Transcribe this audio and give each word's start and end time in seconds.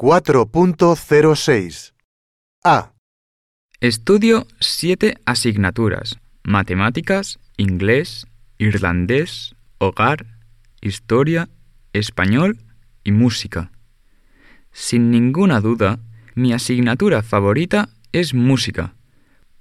4.06 0.00 1.92
A. 2.64 2.92
Estudio 3.80 4.46
siete 4.58 5.18
asignaturas. 5.26 6.18
Matemáticas, 6.42 7.38
inglés, 7.58 8.26
irlandés, 8.56 9.54
hogar, 9.76 10.24
historia, 10.80 11.50
español 11.92 12.60
y 13.04 13.12
música. 13.12 13.72
Sin 14.72 15.10
ninguna 15.10 15.60
duda, 15.60 16.00
mi 16.34 16.54
asignatura 16.54 17.22
favorita 17.22 17.90
es 18.12 18.32
música, 18.32 18.94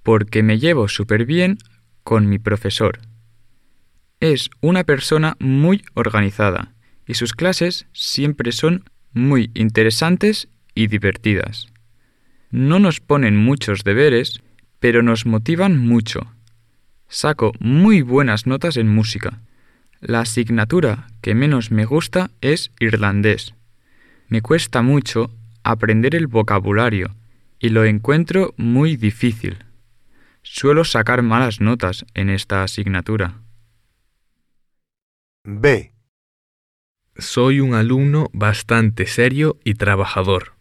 porque 0.03 0.41
me 0.41 0.57
llevo 0.57 0.87
súper 0.87 1.25
bien 1.25 1.57
con 2.05 2.29
mi 2.29 2.39
profesor. 2.39 3.01
Es 4.21 4.49
una 4.61 4.85
persona 4.85 5.35
muy 5.41 5.83
organizada 5.95 6.75
y 7.05 7.15
sus 7.15 7.33
clases 7.33 7.87
siempre 7.91 8.53
son 8.53 8.85
muy 9.13 9.51
interesantes 9.53 10.47
y 10.75 10.87
divertidas. 10.87 11.67
No 12.51 12.79
nos 12.79 12.99
ponen 12.99 13.37
muchos 13.37 13.83
deberes, 13.83 14.41
pero 14.79 15.03
nos 15.03 15.25
motivan 15.25 15.77
mucho. 15.77 16.33
Saco 17.07 17.53
muy 17.59 18.01
buenas 18.01 18.47
notas 18.47 18.77
en 18.77 18.87
música. 18.87 19.41
La 19.99 20.21
asignatura 20.21 21.07
que 21.21 21.35
menos 21.35 21.71
me 21.71 21.85
gusta 21.85 22.31
es 22.41 22.71
irlandés. 22.79 23.53
Me 24.27 24.41
cuesta 24.41 24.81
mucho 24.81 25.31
aprender 25.63 26.15
el 26.15 26.27
vocabulario 26.27 27.15
y 27.59 27.69
lo 27.69 27.83
encuentro 27.83 28.53
muy 28.57 28.95
difícil. 28.95 29.65
Suelo 30.41 30.85
sacar 30.85 31.21
malas 31.21 31.59
notas 31.59 32.05
en 32.13 32.29
esta 32.29 32.63
asignatura. 32.63 33.41
B. 35.43 35.93
Soy 37.19 37.59
un 37.59 37.73
alumno 37.73 38.29
bastante 38.31 39.05
serio 39.05 39.57
y 39.65 39.73
trabajador. 39.73 40.53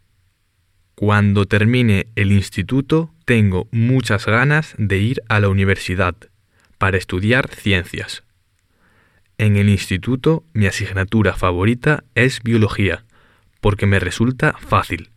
Cuando 0.96 1.44
termine 1.44 2.08
el 2.16 2.32
instituto 2.32 3.14
tengo 3.24 3.68
muchas 3.70 4.26
ganas 4.26 4.74
de 4.76 4.98
ir 4.98 5.22
a 5.28 5.38
la 5.38 5.50
universidad 5.50 6.16
para 6.76 6.98
estudiar 6.98 7.48
ciencias. 7.48 8.24
En 9.38 9.56
el 9.56 9.68
instituto 9.68 10.42
mi 10.52 10.66
asignatura 10.66 11.34
favorita 11.34 12.02
es 12.16 12.42
biología, 12.42 13.04
porque 13.60 13.86
me 13.86 14.00
resulta 14.00 14.54
fácil. 14.58 15.10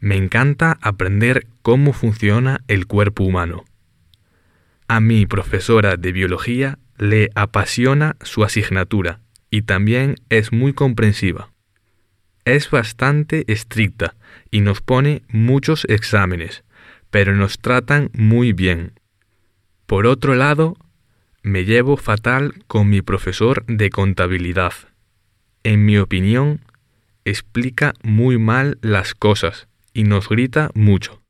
Me 0.00 0.16
encanta 0.16 0.76
aprender 0.82 1.46
cómo 1.62 1.92
funciona 1.92 2.64
el 2.66 2.88
cuerpo 2.88 3.22
humano. 3.22 3.64
A 4.88 4.98
mi 4.98 5.24
profesora 5.24 5.96
de 5.96 6.10
biología 6.10 6.80
le 6.98 7.30
apasiona 7.36 8.16
su 8.22 8.42
asignatura 8.42 9.20
y 9.52 9.62
también 9.62 10.16
es 10.30 10.50
muy 10.50 10.72
comprensiva. 10.72 11.50
Es 12.44 12.70
bastante 12.70 13.44
estricta 13.52 14.16
y 14.50 14.62
nos 14.62 14.80
pone 14.80 15.22
muchos 15.28 15.84
exámenes, 15.84 16.64
pero 17.10 17.36
nos 17.36 17.58
tratan 17.58 18.10
muy 18.14 18.54
bien. 18.54 18.98
Por 19.86 20.06
otro 20.06 20.34
lado, 20.34 20.76
me 21.42 21.66
llevo 21.66 21.98
fatal 21.98 22.64
con 22.66 22.88
mi 22.88 23.02
profesor 23.02 23.64
de 23.66 23.90
contabilidad. 23.90 24.72
En 25.64 25.84
mi 25.84 25.98
opinión, 25.98 26.62
explica 27.26 27.92
muy 28.02 28.38
mal 28.38 28.78
las 28.80 29.14
cosas 29.14 29.68
y 29.92 30.04
nos 30.04 30.30
grita 30.30 30.70
mucho. 30.74 31.21